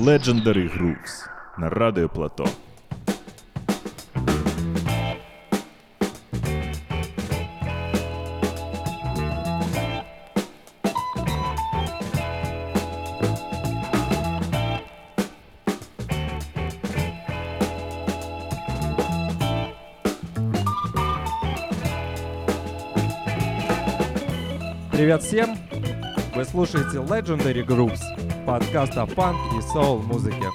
[0.00, 1.28] Legendary Grooves
[1.58, 2.48] на радіо Плато.
[24.92, 25.56] Привет всем!
[26.34, 28.00] Вы слушаете Legendary Grooves,
[28.46, 30.48] подкаст о фанк и соул музыке.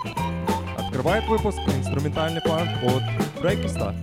[0.78, 3.96] Открывает выпуск инструментальный фанк от Брейкиста.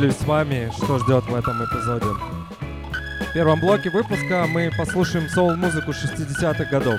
[0.00, 2.06] Поделюсь с вами, что ждет в этом эпизоде.
[2.06, 6.98] В первом блоке выпуска мы послушаем соул-музыку 60-х годов.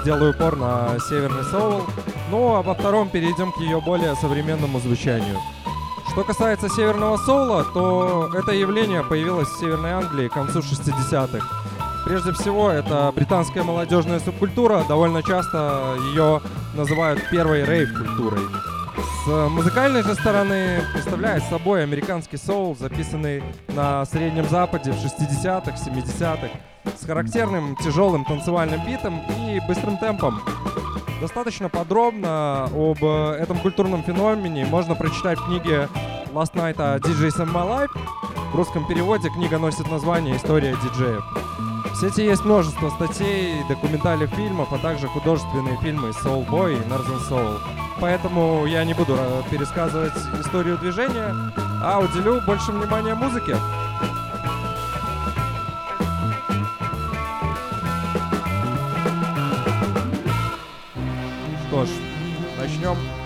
[0.00, 1.82] Сделаю упор на северный соул,
[2.32, 5.38] ну а во втором перейдем к ее более современному звучанию.
[6.10, 11.46] Что касается северного соула, то это явление появилось в Северной Англии к концу 60-х.
[12.04, 16.40] Прежде всего, это британская молодежная субкультура, довольно часто ее
[16.74, 18.42] называют первой рейв-культурой.
[19.24, 26.48] С музыкальной же стороны представляет собой американский соул, записанный на Среднем Западе в 60-х, 70-х,
[27.00, 30.42] с характерным тяжелым танцевальным битом и быстрым темпом.
[31.20, 35.88] Достаточно подробно об этом культурном феномене можно прочитать в книге
[36.32, 37.96] Last Night a DJ's in My Life.
[38.52, 41.22] В русском переводе книга носит название «История диджеев».
[41.92, 47.20] В сети есть множество статей, документальных фильмов, а также художественные фильмы Soul Boy и Northern
[47.30, 47.60] Soul.
[48.00, 51.34] Поэтому я не буду э, пересказывать историю движения,
[51.82, 53.56] а уделю больше внимания музыке.
[61.68, 61.88] Что ж,
[62.58, 63.21] начнем.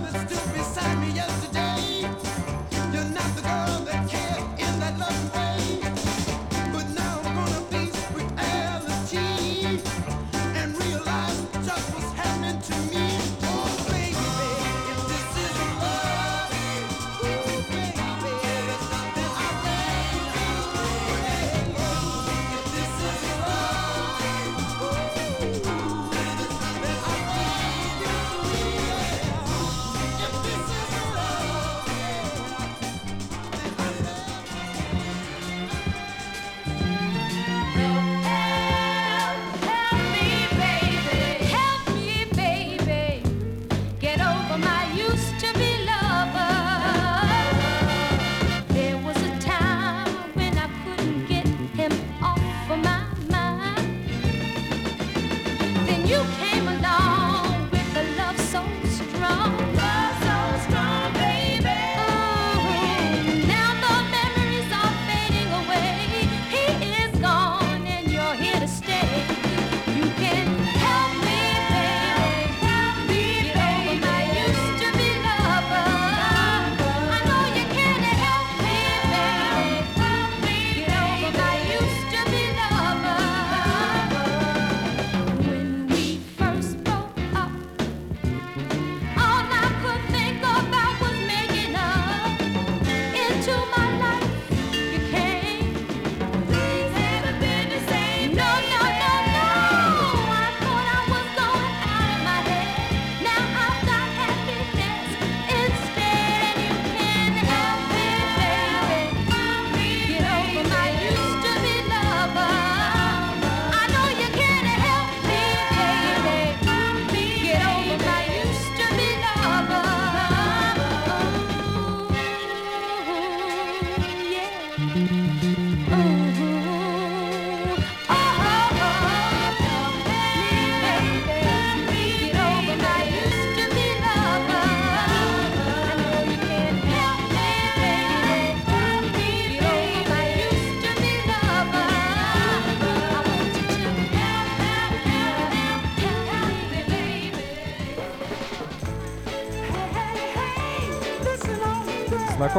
[0.00, 1.67] was stood beside me yesterday.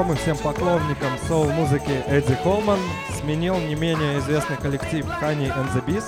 [0.09, 2.79] всем всем поклонникам соул-музыки Эдди Холман
[3.19, 6.03] сменил не менее известный коллектив Honey and the Bees.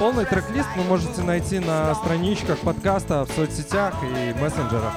[0.00, 4.94] Полный трек-лист вы можете найти на страничках подкаста в соцсетях и мессенджерах.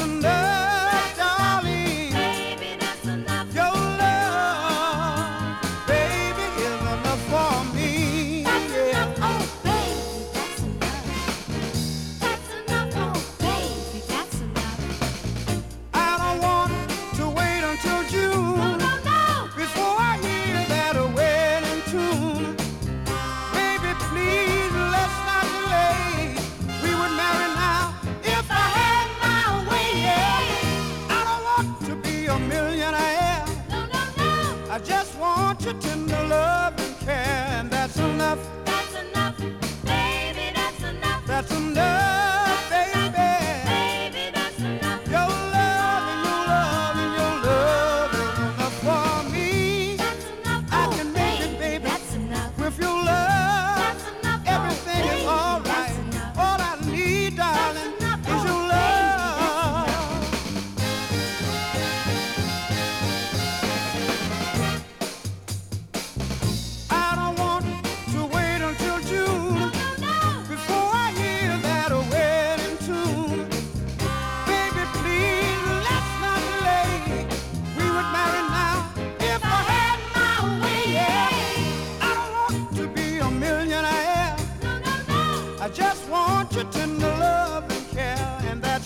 [0.00, 0.37] And up.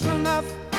[0.07, 0.72] enough.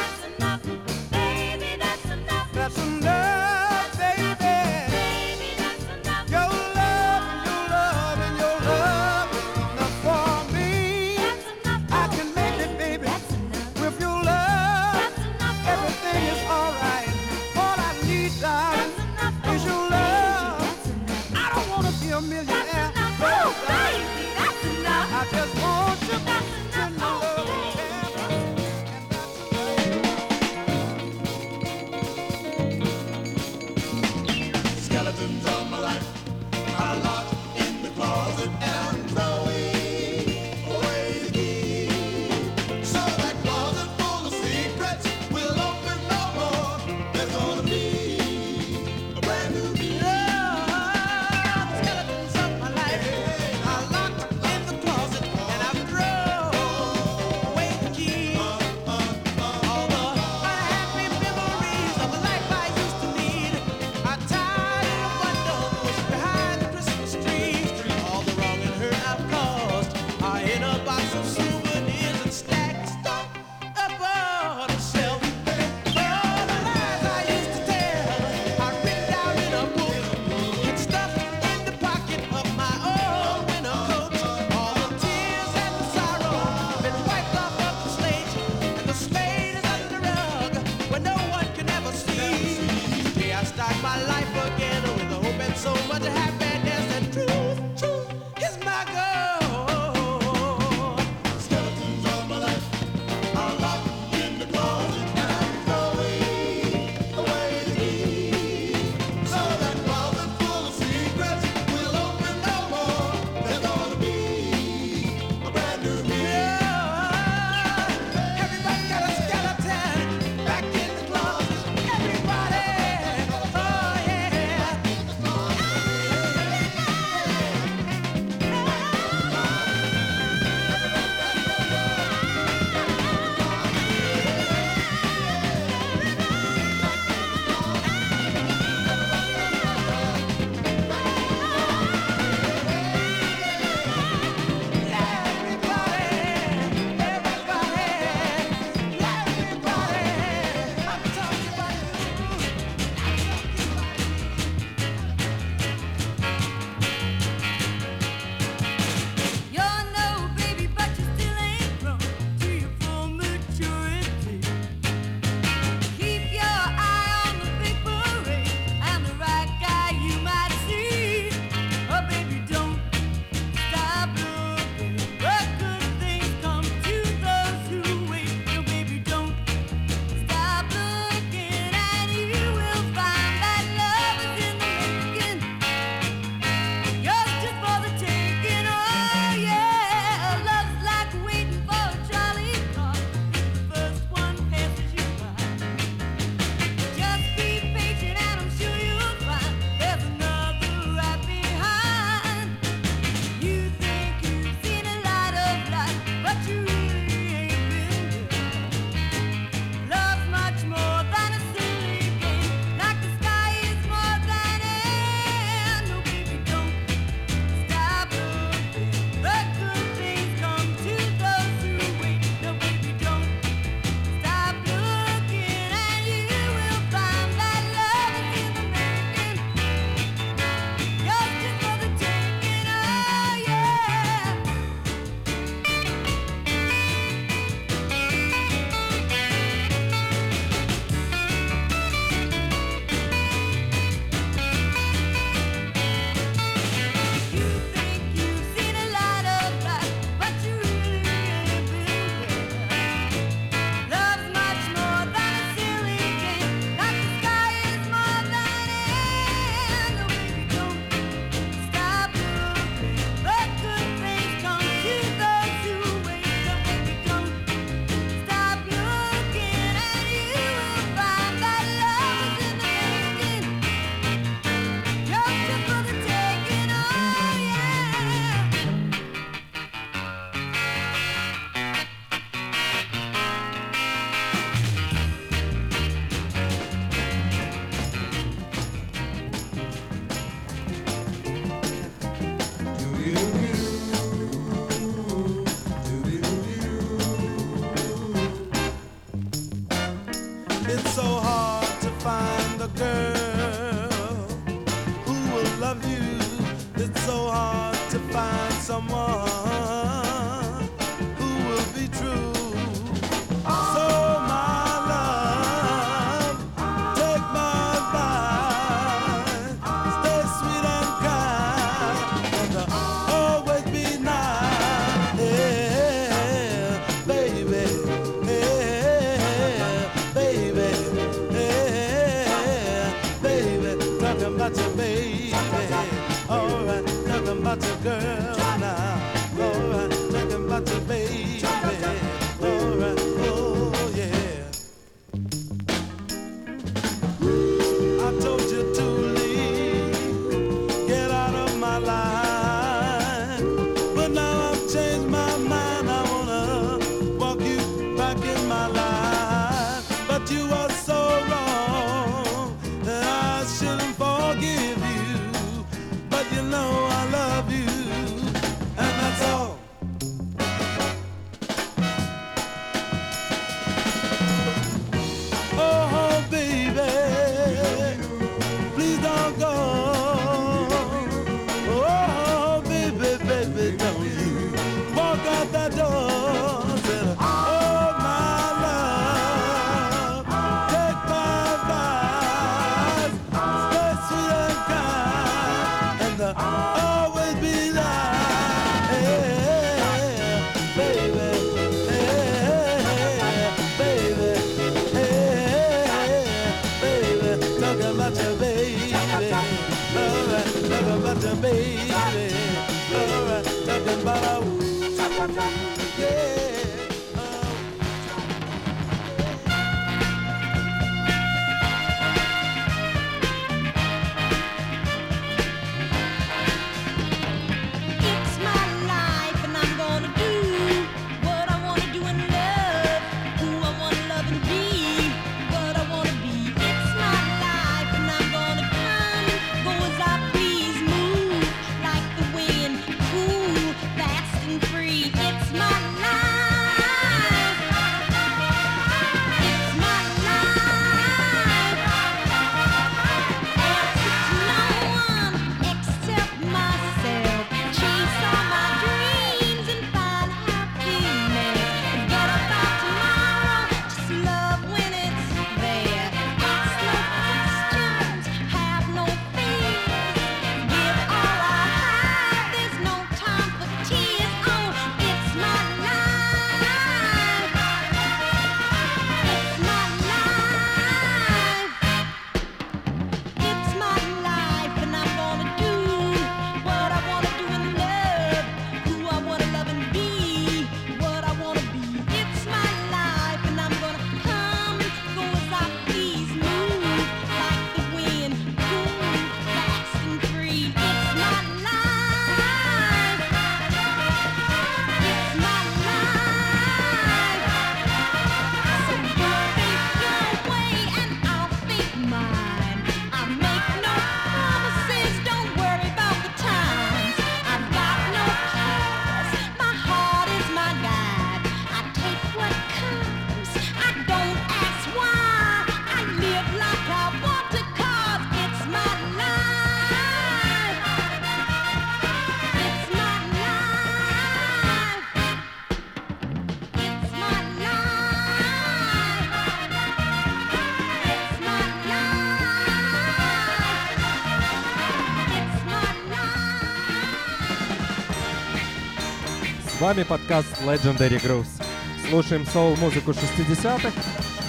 [549.83, 551.61] Вами подкаст Legendary Grooves.
[552.09, 553.91] Слушаем соул-музыку 60-х.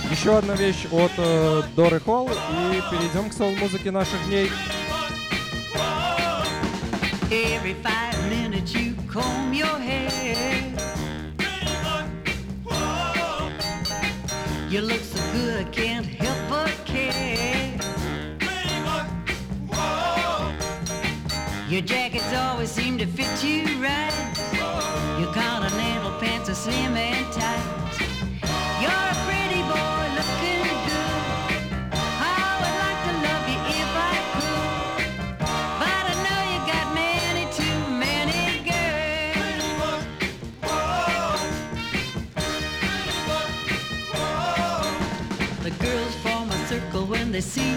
[0.08, 2.28] Еще одна вещь от э, Доры Холл.
[2.28, 4.48] И перейдем к соул-музыке наших дней.
[7.32, 10.62] Every five minutes you comb your hair.
[14.70, 17.76] You look so good, I can't help but care.
[21.68, 22.13] Your jackets
[26.64, 27.62] slim and tight.
[28.80, 31.52] You're a pretty boy looking good.
[31.92, 35.04] I would like to love you if I could.
[35.80, 40.04] But I know you got many, too many girls.
[45.66, 47.73] The girls form a circle when they see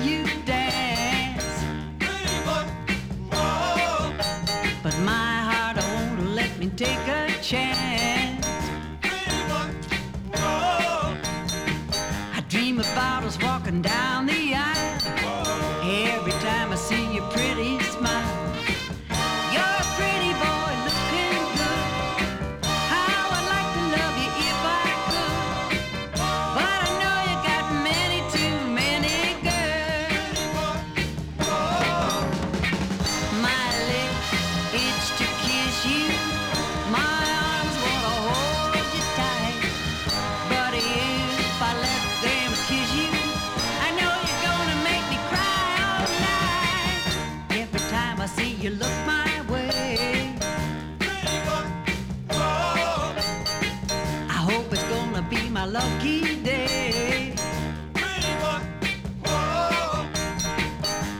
[55.77, 57.33] lucky day.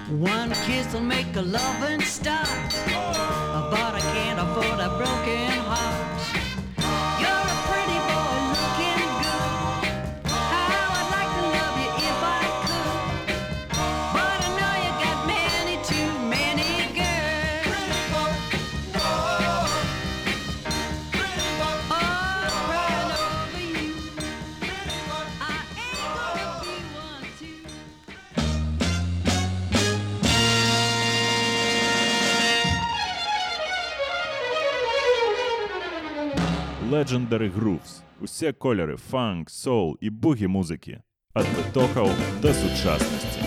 [0.10, 2.70] One kiss will make a loving start,
[3.72, 6.16] but I can't afford a broken heart.
[37.07, 38.01] Legendary Grooves.
[38.21, 41.01] Усі кольори фанк, соул і бугі музики.
[41.37, 43.42] Від витоків до сучасності.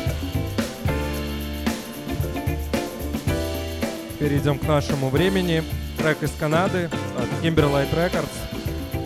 [4.19, 5.63] Перейдем к нашему времени.
[5.97, 8.35] Трек из Канады от Kimberlite Records.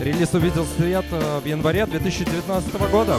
[0.00, 3.16] Релиз увидел свет э, в январе 2019 года.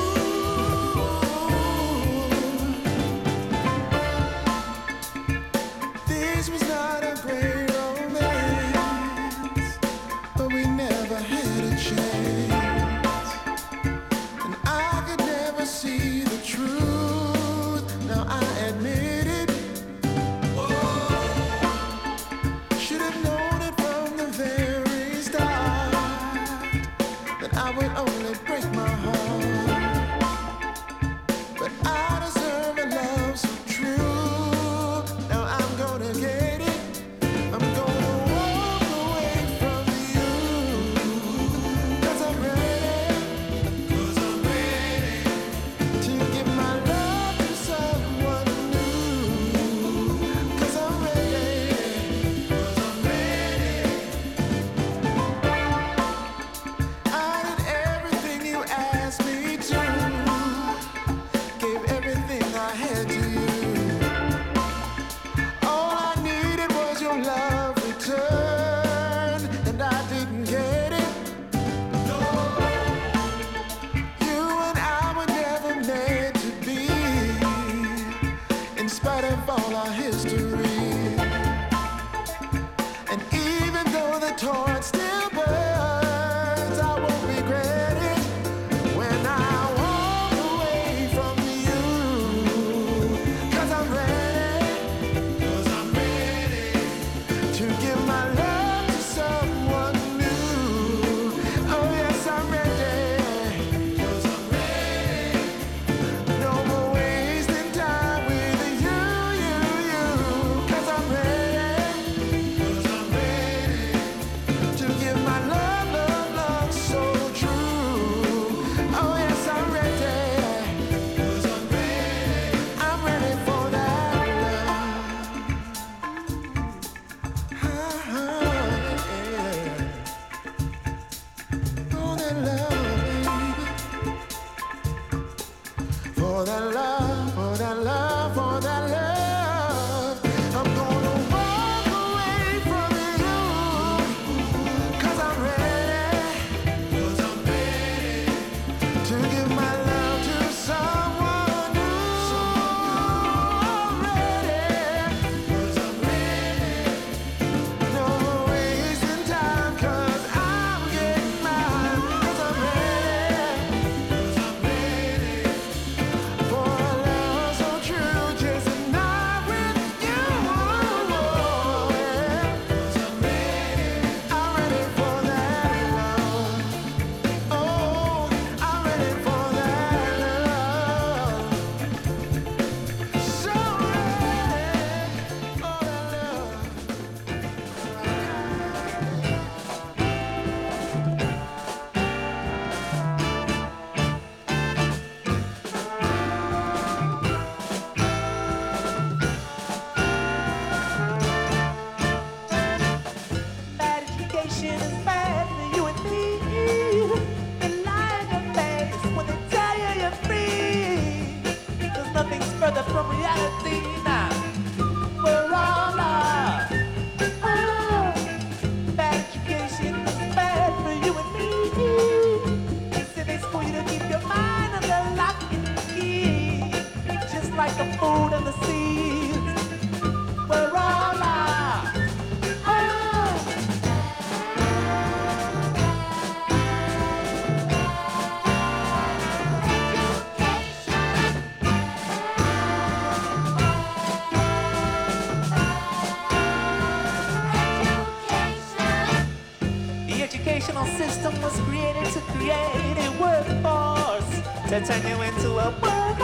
[254.68, 256.18] To turn you into a workhorse.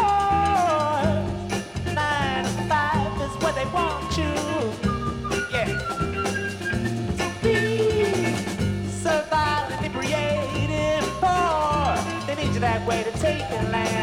[1.94, 4.34] Nine to five is what they want you.
[5.52, 5.68] Yeah.
[7.40, 7.56] Be
[8.90, 9.88] so violently.
[12.26, 14.01] They need you that way to take the land.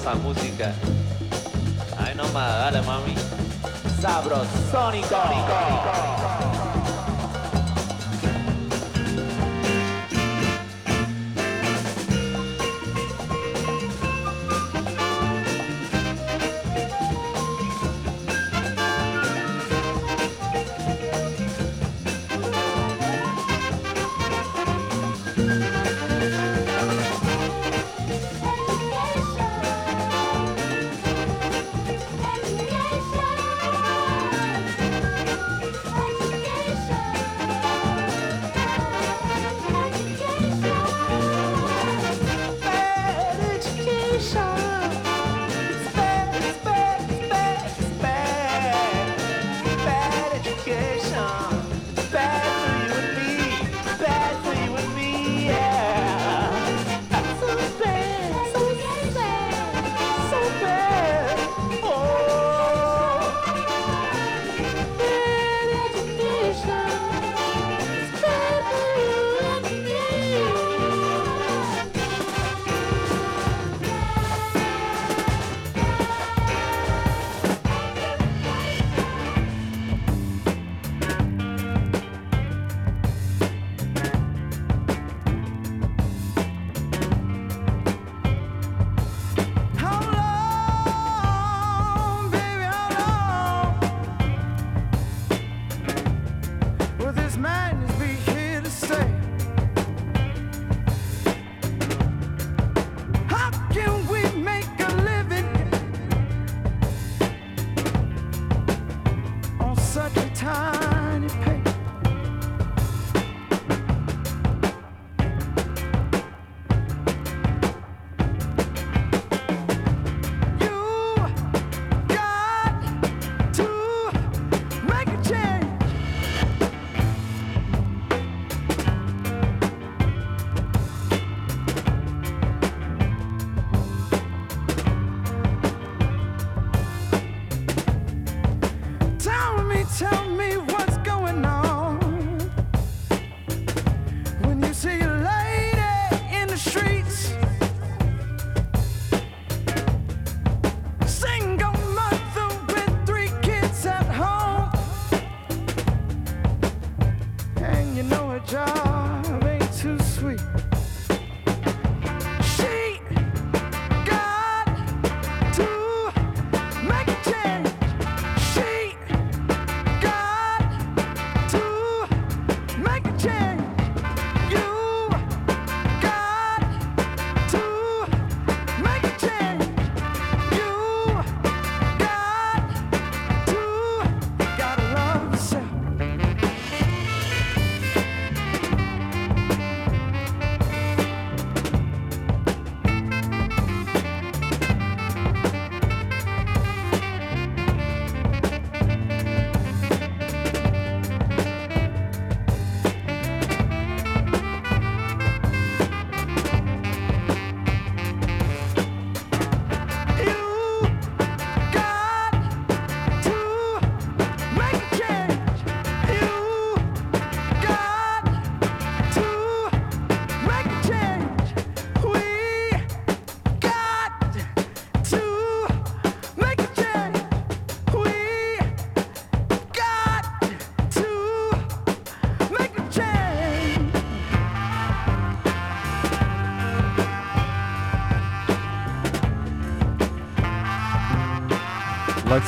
[0.00, 0.72] sabrosa música.
[1.98, 3.14] Ay, no más, dale, mami.
[4.00, 5.79] Sabrosónico.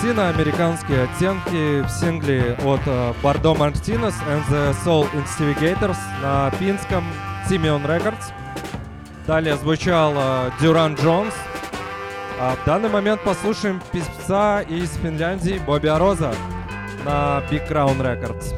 [0.02, 7.04] латиноамериканские оттенки в сингле от э, Бардо Мартинес and the Soul Instigators на финском
[7.48, 8.32] Simeon Records.
[9.28, 11.32] Далее звучал э, Дюран Джонс.
[12.40, 16.34] А в данный момент послушаем певца из Финляндии Бобби Роза
[17.04, 18.51] на Big Crown Records.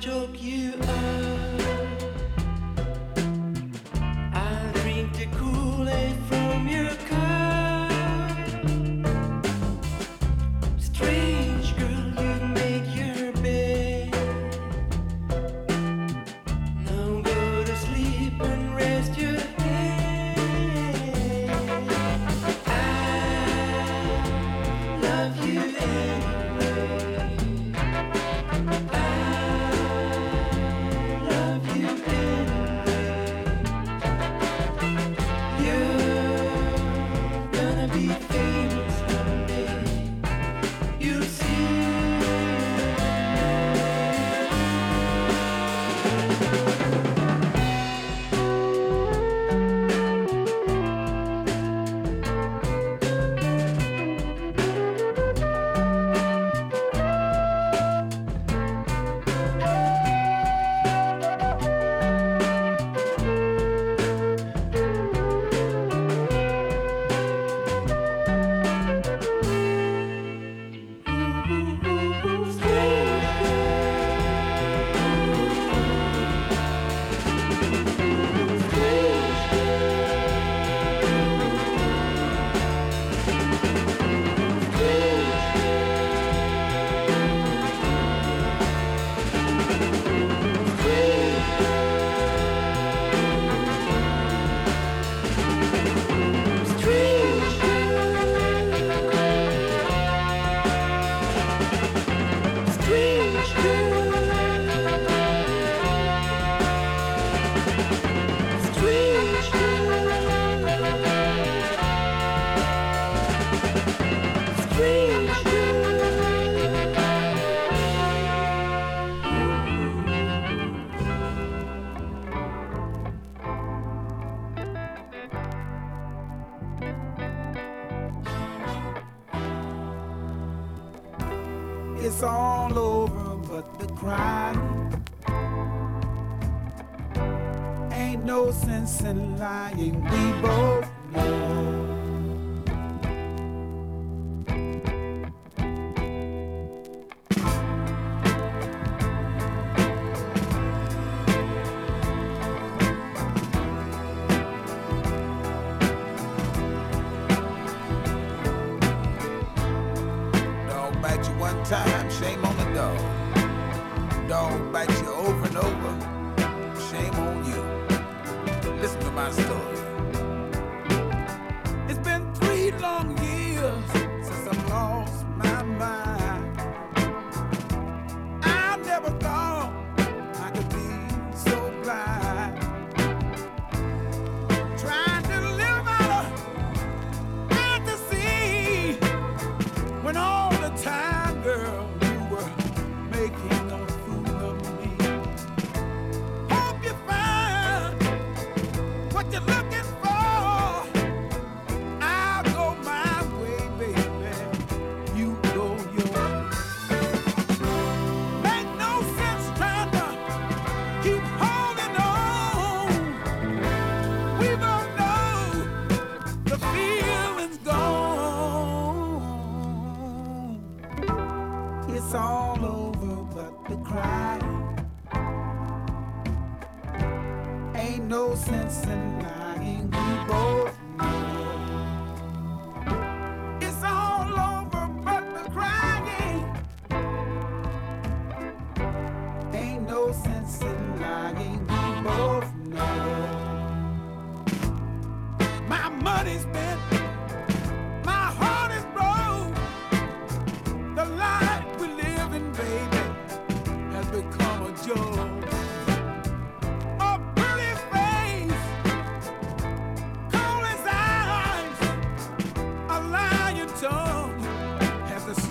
[0.00, 1.25] joke you are.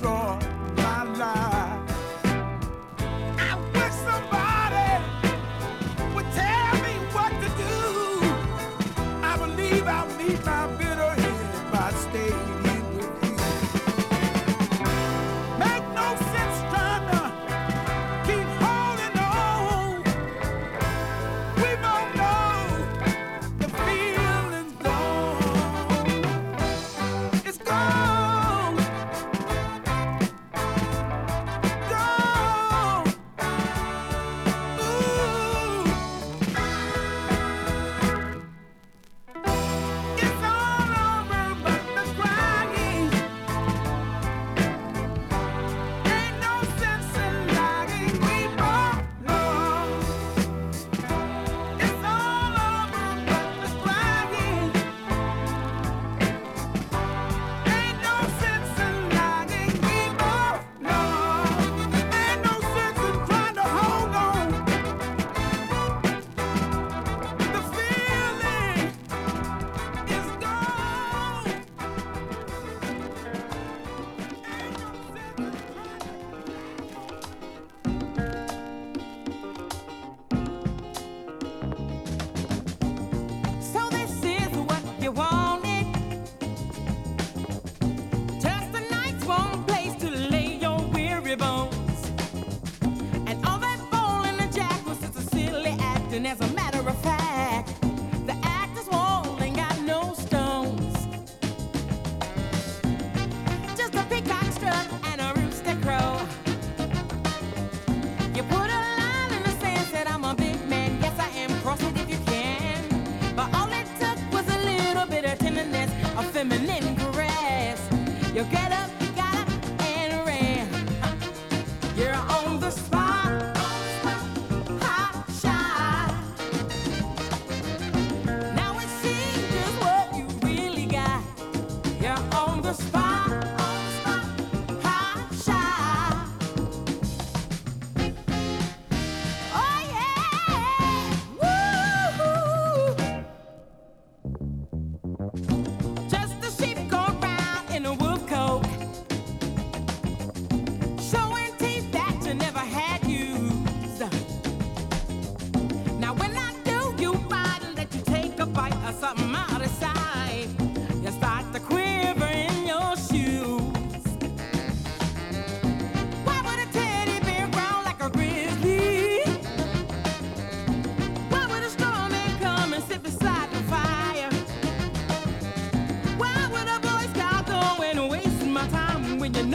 [0.05, 0.44] score.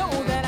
[0.00, 0.39] Know that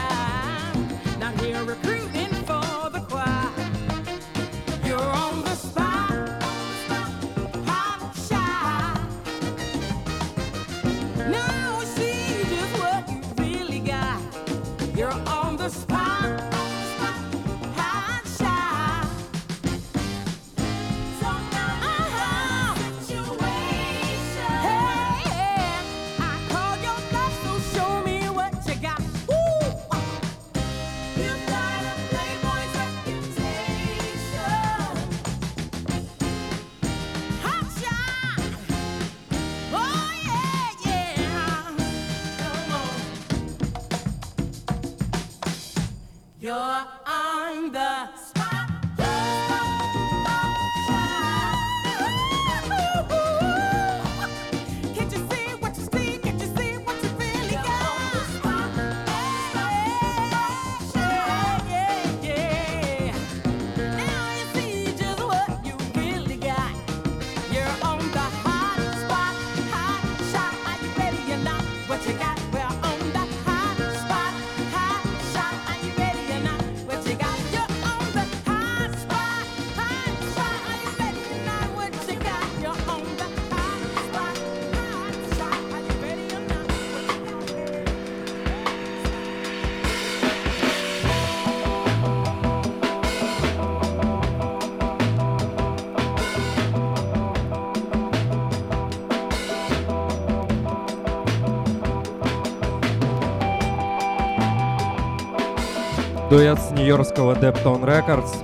[106.33, 108.35] дуэт с нью-йоркского Deptone Records.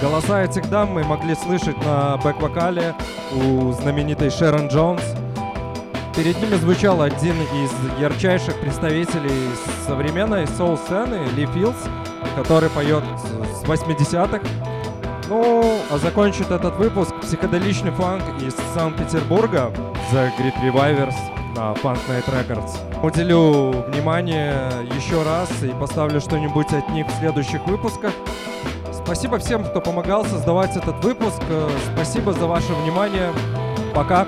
[0.00, 2.94] Голоса этих дам мы могли слышать на бэк-вокале
[3.32, 5.02] у знаменитой Шерон Джонс.
[6.16, 9.50] Перед ними звучал один из ярчайших представителей
[9.88, 11.80] современной соул-сцены, Ли Филдс,
[12.36, 13.02] который поет
[13.60, 14.40] с 80-х.
[15.28, 19.72] Ну, а закончит этот выпуск психоделичный фанк из Санкт-Петербурга
[20.12, 21.16] The Great Revivers
[21.54, 23.02] на Funk Night Records.
[23.02, 24.54] Уделю внимание
[24.94, 28.12] еще раз и поставлю что-нибудь от них в следующих выпусках.
[28.92, 31.42] Спасибо всем, кто помогал создавать этот выпуск.
[31.48, 33.30] Э, Спасибо за ваше внимание.
[33.94, 34.26] Пока.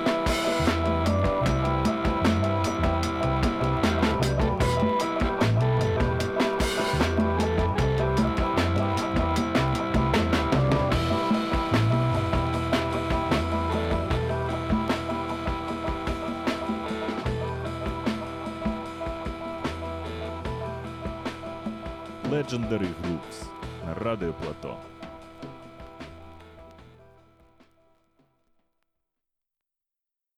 [24.40, 24.76] 我懂